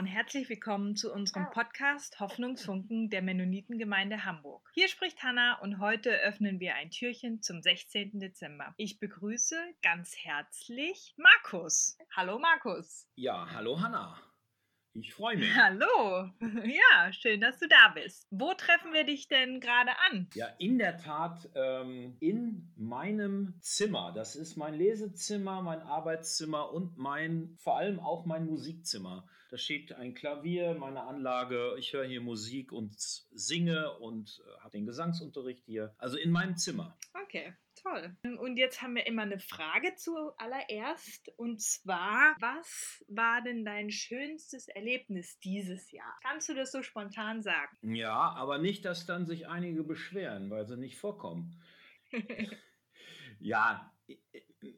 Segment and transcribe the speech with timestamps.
[0.00, 4.66] und herzlich willkommen zu unserem Podcast Hoffnungsfunken der Mennonitengemeinde Hamburg.
[4.72, 8.18] Hier spricht Hanna und heute öffnen wir ein Türchen zum 16.
[8.18, 8.72] Dezember.
[8.78, 11.98] Ich begrüße ganz herzlich Markus.
[12.16, 13.10] Hallo Markus.
[13.16, 14.18] Ja, hallo Hanna.
[14.94, 15.54] Ich freue mich.
[15.54, 16.30] Hallo.
[16.64, 18.26] Ja, schön, dass du da bist.
[18.30, 20.30] Wo treffen wir dich denn gerade an?
[20.32, 24.12] Ja, in der Tat ähm, in meinem Zimmer.
[24.14, 29.28] Das ist mein Lesezimmer, mein Arbeitszimmer und mein, vor allem auch mein Musikzimmer.
[29.50, 31.74] Da steht ein Klavier, meine Anlage.
[31.76, 35.92] Ich höre hier Musik und singe und äh, habe den Gesangsunterricht hier.
[35.98, 36.96] Also in meinem Zimmer.
[37.24, 37.52] Okay.
[37.82, 38.14] Toll.
[38.38, 41.32] Und jetzt haben wir immer eine Frage zuallererst.
[41.36, 46.18] Und zwar, was war denn dein schönstes Erlebnis dieses Jahr?
[46.22, 47.94] Kannst du das so spontan sagen?
[47.94, 51.62] Ja, aber nicht, dass dann sich einige beschweren, weil sie nicht vorkommen.
[53.40, 53.89] ja,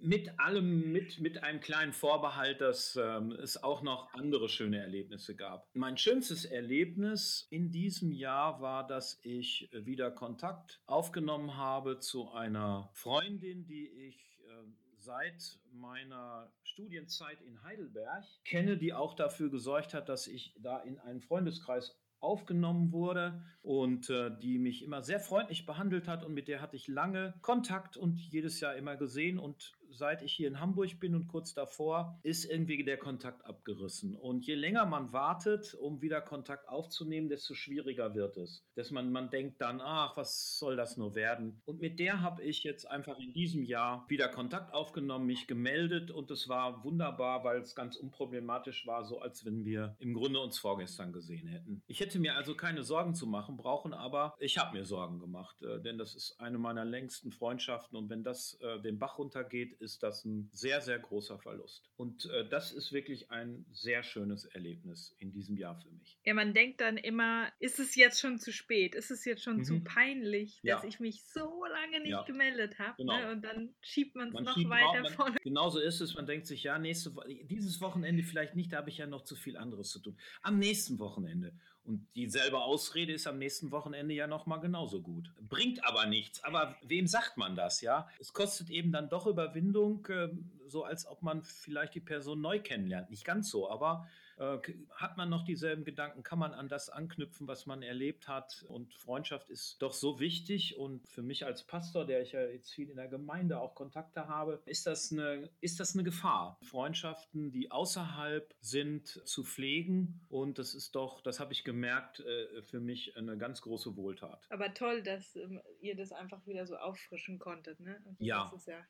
[0.01, 5.35] mit allem, mit, mit einem kleinen Vorbehalt, dass ähm, es auch noch andere schöne Erlebnisse
[5.35, 5.69] gab.
[5.75, 12.91] Mein schönstes Erlebnis in diesem Jahr war, dass ich wieder Kontakt aufgenommen habe zu einer
[12.93, 14.65] Freundin, die ich äh,
[14.99, 20.99] seit meiner Studienzeit in Heidelberg kenne, die auch dafür gesorgt hat, dass ich da in
[21.01, 26.49] einen Freundeskreis aufgenommen wurde und äh, die mich immer sehr freundlich behandelt hat und mit
[26.49, 30.61] der hatte ich lange Kontakt und jedes Jahr immer gesehen und seit ich hier in
[30.61, 34.15] Hamburg bin und kurz davor, ist irgendwie der Kontakt abgerissen.
[34.17, 38.65] Und je länger man wartet, um wieder Kontakt aufzunehmen, desto schwieriger wird es.
[38.75, 41.61] Dass man, man denkt dann, ach, was soll das nur werden?
[41.65, 46.11] Und mit der habe ich jetzt einfach in diesem Jahr wieder Kontakt aufgenommen, mich gemeldet
[46.11, 50.41] und es war wunderbar, weil es ganz unproblematisch war, so als wenn wir im Grunde
[50.41, 51.83] uns vorgestern gesehen hätten.
[51.87, 55.63] Ich hätte mir also keine Sorgen zu machen brauchen, aber ich habe mir Sorgen gemacht,
[55.63, 59.75] äh, denn das ist eine meiner längsten Freundschaften und wenn das äh, den Bach runtergeht,
[59.83, 61.91] ist das ein sehr, sehr großer Verlust.
[61.97, 66.19] Und äh, das ist wirklich ein sehr schönes Erlebnis in diesem Jahr für mich.
[66.25, 68.95] Ja, man denkt dann immer, ist es jetzt schon zu spät?
[68.95, 69.65] Ist es jetzt schon mhm.
[69.65, 70.89] zu peinlich, dass ja.
[70.89, 72.23] ich mich so lange nicht ja.
[72.23, 73.05] gemeldet habe?
[73.05, 73.13] Ne?
[73.13, 73.19] Genau.
[73.19, 73.33] Ne?
[73.33, 75.37] Und dann schiebt man es noch weiter vorne.
[75.43, 76.15] Genauso ist es.
[76.15, 77.13] Man denkt sich, ja, nächste,
[77.45, 80.17] dieses Wochenende vielleicht nicht, da habe ich ja noch zu viel anderes zu tun.
[80.43, 81.53] Am nächsten Wochenende.
[81.85, 85.33] Und dieselbe Ausrede ist am nächsten Wochenende ja nochmal genauso gut.
[85.41, 86.45] Bringt aber nichts.
[86.45, 88.09] Aber wem sagt man das, ja?
[88.21, 92.61] Es kostet eben dann doch Überwindung, ähm, so als ob man vielleicht die Person neu
[92.61, 93.11] kennenlernt.
[93.11, 94.09] Nicht ganz so, aber
[94.43, 94.59] äh,
[94.91, 96.23] hat man noch dieselben Gedanken?
[96.23, 98.65] Kann man an das anknüpfen, was man erlebt hat?
[98.69, 100.77] Und Freundschaft ist doch so wichtig.
[100.77, 104.27] Und für mich als Pastor, der ich ja jetzt viel in der Gemeinde auch Kontakte
[104.27, 106.59] habe, ist das eine, ist das eine Gefahr.
[106.63, 110.21] Freundschaften, die außerhalb sind, zu pflegen.
[110.29, 114.47] Und das ist doch, das habe ich gemerkt, äh, für mich eine ganz große Wohltat.
[114.51, 117.79] Aber toll, dass ähm, ihr das einfach wieder so auffrischen konntet.
[117.79, 118.03] Ne?
[118.07, 118.51] Also ja.
[118.53, 118.85] Das, ja.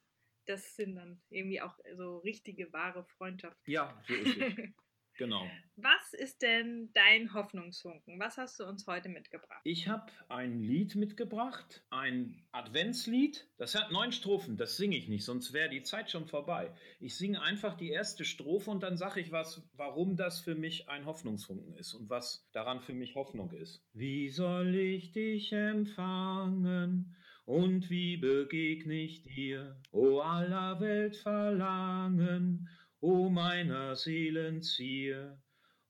[0.47, 3.71] das sind dann irgendwie auch so richtige, wahre Freundschaften.
[3.71, 4.55] Ja, so ist es.
[5.19, 5.47] Genau.
[5.77, 8.19] Was ist denn dein Hoffnungsfunken?
[8.19, 9.61] Was hast du uns heute mitgebracht?
[9.65, 13.47] Ich habe ein Lied mitgebracht, ein Adventslied.
[13.59, 16.72] Das hat neun Strophen, das singe ich nicht, sonst wäre die Zeit schon vorbei.
[17.01, 20.89] Ich singe einfach die erste Strophe und dann sage ich was, warum das für mich
[20.89, 23.84] ein Hoffnungsfunken ist und was daran für mich Hoffnung ist.
[23.93, 27.17] Wie soll ich dich empfangen?
[27.45, 32.69] Und wie begegne ich dir, o aller Welt Verlangen?
[33.03, 35.37] O meiner Seelen Zier.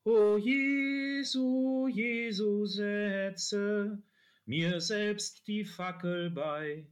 [0.05, 4.03] O Jesu, Jesu, setze
[4.47, 6.87] mir selbst die Fackel bei,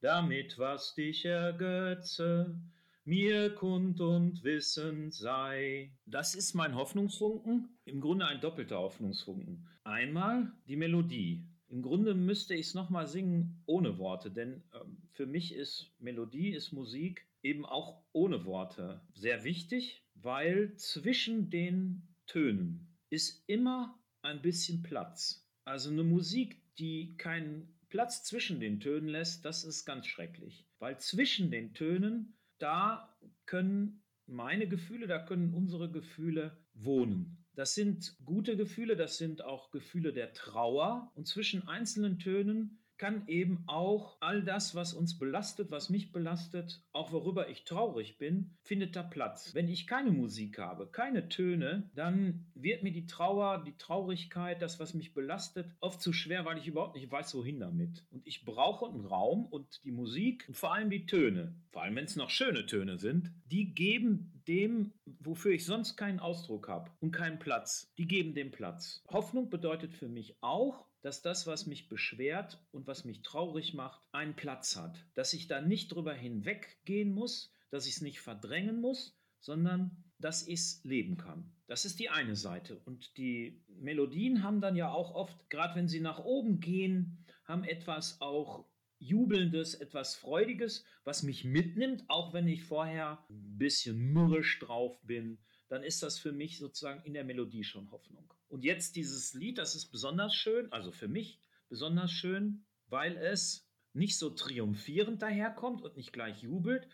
[0.00, 2.58] damit was dich ergötze,
[3.04, 5.92] mir kund und wissend sei.
[6.06, 9.68] Das ist mein Hoffnungsfunken, im Grunde ein doppelter Hoffnungsfunken.
[9.84, 11.46] Einmal die Melodie.
[11.68, 14.78] Im Grunde müsste ich es nochmal singen ohne Worte, denn äh,
[15.12, 22.08] für mich ist Melodie, ist Musik eben auch ohne Worte sehr wichtig, weil zwischen den
[22.26, 25.48] Tönen ist immer ein bisschen Platz.
[25.64, 30.66] Also eine Musik, die keinen Platz zwischen den Tönen lässt, das ist ganz schrecklich.
[30.78, 37.44] Weil zwischen den Tönen, da können meine Gefühle, da können unsere Gefühle wohnen.
[37.54, 41.10] Das sind gute Gefühle, das sind auch Gefühle der Trauer.
[41.14, 46.82] Und zwischen einzelnen Tönen kann eben auch all das, was uns belastet, was mich belastet,
[46.92, 49.54] auch worüber ich traurig bin, findet da Platz.
[49.54, 54.80] Wenn ich keine Musik habe, keine Töne, dann wird mir die Trauer, die Traurigkeit, das,
[54.80, 58.04] was mich belastet, oft zu schwer, weil ich überhaupt nicht weiß, wohin damit.
[58.10, 61.96] Und ich brauche einen Raum und die Musik und vor allem die Töne, vor allem
[61.96, 66.90] wenn es noch schöne Töne sind, die geben dem, wofür ich sonst keinen Ausdruck habe
[67.00, 69.02] und keinen Platz, die geben dem Platz.
[69.08, 74.02] Hoffnung bedeutet für mich auch, dass das, was mich beschwert und was mich traurig macht,
[74.12, 74.98] einen Platz hat.
[75.14, 80.46] Dass ich da nicht drüber hinweggehen muss, dass ich es nicht verdrängen muss, sondern dass
[80.48, 81.52] ich es leben kann.
[81.66, 82.80] Das ist die eine Seite.
[82.84, 87.62] Und die Melodien haben dann ja auch oft, gerade wenn sie nach oben gehen, haben
[87.62, 88.66] etwas auch
[88.98, 95.38] Jubelndes, etwas Freudiges, was mich mitnimmt, auch wenn ich vorher ein bisschen mürrisch drauf bin,
[95.68, 98.32] dann ist das für mich sozusagen in der Melodie schon Hoffnung.
[98.48, 103.68] Und jetzt dieses Lied, das ist besonders schön, also für mich besonders schön, weil es
[103.92, 106.88] nicht so triumphierend daherkommt und nicht gleich jubelt,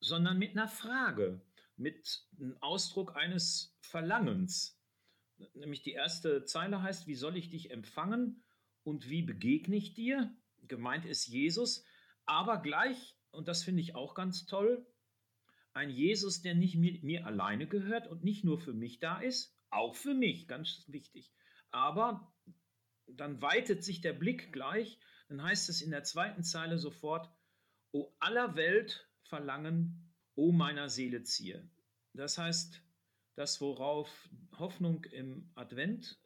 [0.00, 1.42] sondern mit einer Frage,
[1.76, 4.80] mit einem Ausdruck eines Verlangens.
[5.54, 8.42] Nämlich die erste Zeile heißt, wie soll ich dich empfangen
[8.82, 10.34] und wie begegne ich dir?
[10.68, 11.84] Gemeint ist Jesus,
[12.24, 14.86] aber gleich, und das finde ich auch ganz toll,
[15.74, 19.56] ein Jesus, der nicht mir, mir alleine gehört und nicht nur für mich da ist,
[19.70, 21.32] auch für mich, ganz wichtig.
[21.70, 22.32] Aber
[23.06, 24.98] dann weitet sich der Blick gleich,
[25.28, 27.30] dann heißt es in der zweiten Zeile sofort,
[27.92, 31.68] O aller Welt Verlangen, O meiner Seele ziehe.
[32.12, 32.82] Das heißt,
[33.34, 36.20] das, worauf Hoffnung im Advent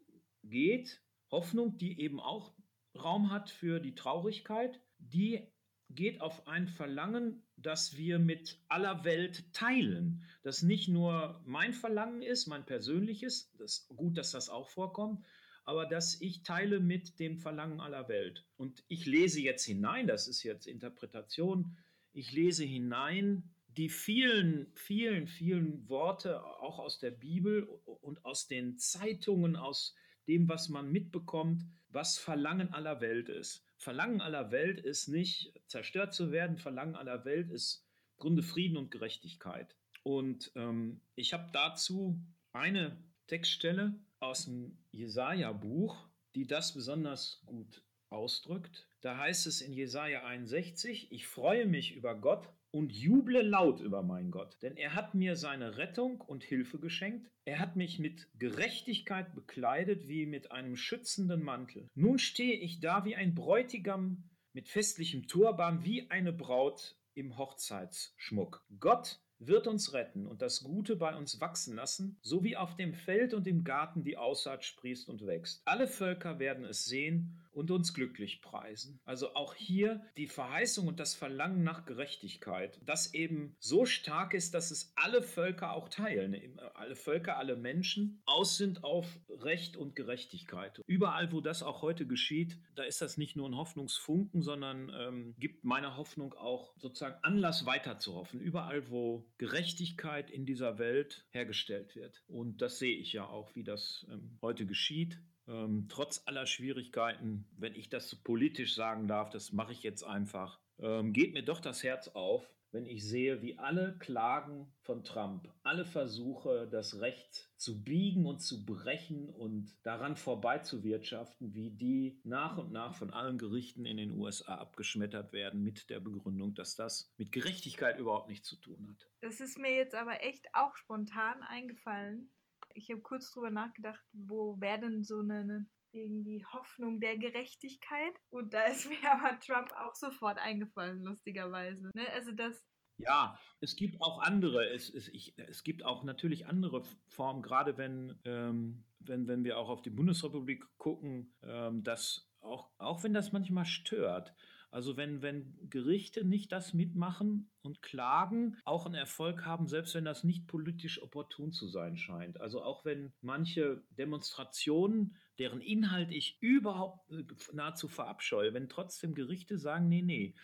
[0.44, 2.55] geht, Hoffnung, die eben auch
[2.94, 5.47] Raum hat für die Traurigkeit, die
[5.90, 10.23] geht auf ein Verlangen, das wir mit aller Welt teilen.
[10.43, 15.25] Das nicht nur mein Verlangen ist, mein persönliches, das gut, dass das auch vorkommt,
[15.64, 18.46] aber dass ich teile mit dem Verlangen aller Welt.
[18.56, 21.76] Und ich lese jetzt hinein, das ist jetzt Interpretation,
[22.12, 28.76] ich lese hinein die vielen, vielen, vielen Worte auch aus der Bibel und aus den
[28.76, 29.94] Zeitungen, aus
[30.29, 33.65] dem, was man mitbekommt, was Verlangen aller Welt ist.
[33.77, 37.87] Verlangen aller Welt ist nicht zerstört zu werden, Verlangen aller Welt ist
[38.17, 39.77] Grunde Frieden und Gerechtigkeit.
[40.03, 42.21] Und ähm, ich habe dazu
[42.53, 42.97] eine
[43.27, 48.89] Textstelle aus dem Jesaja-Buch, die das besonders gut ausdrückt.
[49.01, 54.03] Da heißt es in Jesaja 61, ich freue mich über Gott und juble laut über
[54.03, 57.31] meinen Gott, denn er hat mir seine Rettung und Hilfe geschenkt.
[57.44, 61.88] Er hat mich mit Gerechtigkeit bekleidet wie mit einem schützenden Mantel.
[61.94, 68.65] Nun stehe ich da wie ein Bräutigam mit festlichem Turban, wie eine Braut im Hochzeitsschmuck.
[68.81, 72.93] Gott wird uns retten und das Gute bei uns wachsen lassen, so wie auf dem
[72.93, 75.62] Feld und im Garten die Aussaat sprießt und wächst.
[75.65, 79.00] Alle Völker werden es sehen und uns glücklich preisen.
[79.05, 84.55] Also auch hier die Verheißung und das Verlangen nach Gerechtigkeit, das eben so stark ist,
[84.55, 86.58] dass es alle Völker auch teilen.
[86.75, 90.81] Alle Völker, alle Menschen aus sind auf Recht und Gerechtigkeit.
[90.87, 95.34] Überall, wo das auch heute geschieht, da ist das nicht nur ein Hoffnungsfunken, sondern ähm,
[95.38, 98.40] gibt meiner Hoffnung auch sozusagen Anlass weiter zu hoffen.
[98.40, 102.22] Überall, wo Gerechtigkeit in dieser Welt hergestellt wird.
[102.28, 105.19] Und das sehe ich ja auch, wie das ähm, heute geschieht.
[105.49, 110.61] Ähm, trotz aller Schwierigkeiten, wenn ich das politisch sagen darf, das mache ich jetzt einfach,
[110.79, 115.49] ähm, geht mir doch das Herz auf, wenn ich sehe, wie alle Klagen von Trump,
[115.63, 122.58] alle Versuche, das Recht zu biegen und zu brechen und daran vorbeizuwirtschaften, wie die nach
[122.58, 127.13] und nach von allen Gerichten in den USA abgeschmettert werden mit der Begründung, dass das
[127.17, 129.08] mit Gerechtigkeit überhaupt nichts zu tun hat.
[129.22, 132.31] Das ist mir jetzt aber echt auch spontan eingefallen.
[132.79, 138.15] Ich habe kurz drüber nachgedacht, wo wäre denn so eine irgendwie Hoffnung der Gerechtigkeit.
[138.31, 141.91] Und da ist mir aber Trump auch sofort eingefallen, lustigerweise.
[141.94, 142.08] Ne?
[142.13, 142.65] Also das.
[142.99, 144.69] Ja, es gibt auch andere.
[144.70, 149.58] Es, es, ich, es gibt auch natürlich andere Formen, gerade wenn, ähm, wenn, wenn wir
[149.58, 154.35] auch auf die Bundesrepublik gucken, ähm, dass auch, auch wenn das manchmal stört,
[154.70, 160.05] also wenn, wenn Gerichte nicht das mitmachen und klagen, auch einen Erfolg haben, selbst wenn
[160.05, 162.41] das nicht politisch opportun zu sein scheint.
[162.41, 169.58] Also auch wenn manche Demonstrationen, deren Inhalt ich überhaupt äh, nahezu verabscheue, wenn trotzdem Gerichte
[169.58, 170.34] sagen, nee, nee,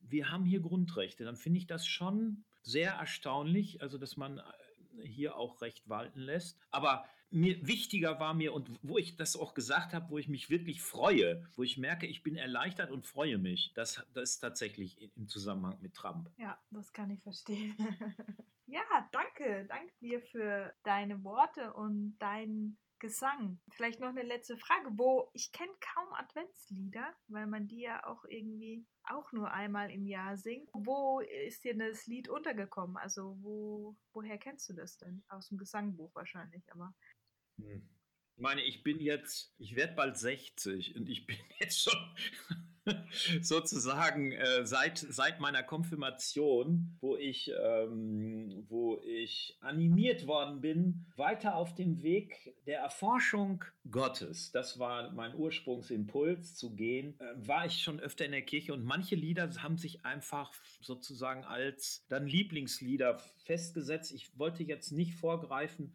[0.00, 4.42] wir haben hier Grundrechte, dann finde ich das schon sehr erstaunlich, also dass man äh,
[5.02, 6.58] hier auch Recht walten lässt.
[6.70, 10.50] Aber mir wichtiger war mir und wo ich das auch gesagt habe, wo ich mich
[10.50, 15.00] wirklich freue, wo ich merke, ich bin erleichtert und freue mich, das, das ist tatsächlich
[15.16, 16.30] im Zusammenhang mit Trump.
[16.36, 17.74] Ja, das kann ich verstehen.
[18.72, 18.80] Ja,
[19.12, 19.66] danke.
[19.68, 23.60] Danke dir für deine Worte und deinen Gesang.
[23.72, 28.24] Vielleicht noch eine letzte Frage, wo ich kenne kaum Adventslieder, weil man die ja auch
[28.24, 30.70] irgendwie auch nur einmal im Jahr singt.
[30.72, 32.96] Wo ist dir das Lied untergekommen?
[32.96, 35.24] Also wo, woher kennst du das denn?
[35.28, 36.94] Aus dem Gesangbuch wahrscheinlich, aber.
[37.58, 37.88] Hm.
[38.36, 42.16] Ich meine, ich bin jetzt, ich werde bald 60 und ich bin jetzt schon
[43.42, 51.56] sozusagen äh, seit, seit meiner Konfirmation, wo ich, ähm, wo ich animiert worden bin, weiter
[51.56, 54.50] auf dem Weg der Erforschung Gottes.
[54.52, 57.14] Das war mein Ursprungsimpuls zu gehen.
[57.20, 61.44] Äh, war ich schon öfter in der Kirche und manche Lieder haben sich einfach sozusagen
[61.44, 64.12] als dann Lieblingslieder festgesetzt.
[64.12, 65.94] Ich wollte jetzt nicht vorgreifen.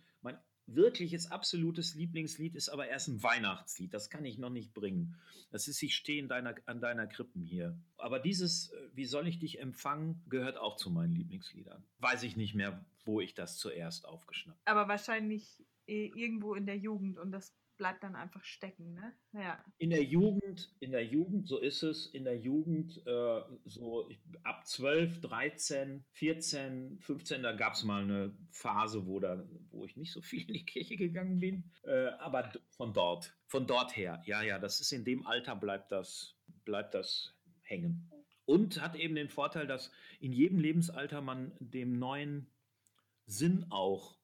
[0.67, 3.93] Wirkliches, absolutes Lieblingslied ist aber erst ein Weihnachtslied.
[3.93, 5.15] Das kann ich noch nicht bringen.
[5.49, 7.79] Das ist Ich stehe in deiner, an deiner Krippen hier.
[7.97, 11.83] Aber dieses äh, Wie soll ich dich empfangen gehört auch zu meinen Lieblingsliedern.
[11.99, 16.77] Weiß ich nicht mehr, wo ich das zuerst aufgeschnappt Aber wahrscheinlich äh, irgendwo in der
[16.77, 19.13] Jugend und das bleibt dann einfach stecken, ne?
[19.33, 19.63] Ja.
[19.77, 24.09] In der Jugend, in der Jugend, so ist es, in der Jugend, äh, so
[24.43, 29.95] ab 12, 13, 14, 15, da gab es mal eine Phase, wo, da, wo ich
[29.95, 31.71] nicht so viel in die Kirche gegangen bin.
[31.83, 35.91] Äh, aber von dort, von dort her, ja, ja, das ist in dem Alter bleibt
[35.91, 38.11] das, bleibt das hängen.
[38.45, 42.49] Und hat eben den Vorteil, dass in jedem Lebensalter man dem neuen
[43.25, 44.17] Sinn auch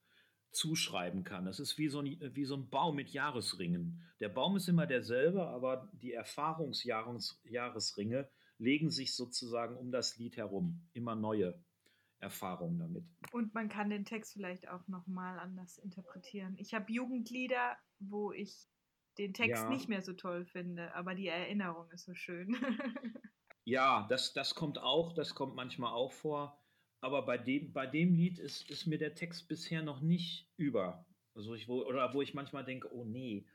[0.53, 1.45] zuschreiben kann.
[1.45, 4.01] Das ist wie so, ein, wie so ein Baum mit Jahresringen.
[4.19, 10.88] Der Baum ist immer derselbe, aber die Erfahrungsjahresringe legen sich sozusagen um das Lied herum.
[10.93, 11.62] Immer neue
[12.19, 13.03] Erfahrungen damit.
[13.31, 16.55] Und man kann den Text vielleicht auch nochmal anders interpretieren.
[16.57, 18.67] Ich habe Jugendlieder, wo ich
[19.17, 19.69] den Text ja.
[19.69, 22.55] nicht mehr so toll finde, aber die Erinnerung ist so schön.
[23.65, 26.62] ja, das, das kommt auch, das kommt manchmal auch vor
[27.03, 31.05] aber bei dem, bei dem Lied ist, ist mir der Text bisher noch nicht über.
[31.36, 33.45] Also ich, wo, oder wo ich manchmal denke, oh nee,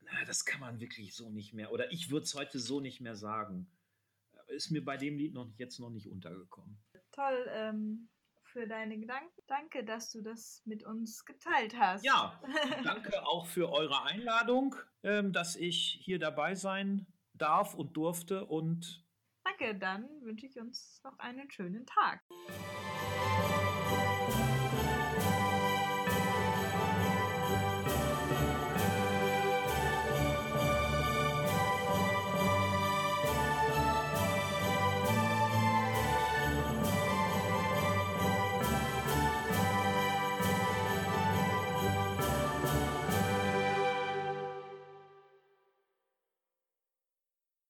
[0.00, 1.70] na, das kann man wirklich so nicht mehr.
[1.70, 3.70] Oder ich würde es heute so nicht mehr sagen.
[4.48, 6.76] Ist mir bei dem Lied noch jetzt noch nicht untergekommen.
[7.12, 8.08] Toll ähm,
[8.42, 9.42] für deine Gedanken.
[9.46, 12.04] Danke, dass du das mit uns geteilt hast.
[12.04, 12.40] Ja,
[12.82, 19.05] danke auch für eure Einladung, ähm, dass ich hier dabei sein darf und durfte und
[19.58, 22.20] Danke, dann wünsche ich uns noch einen schönen Tag.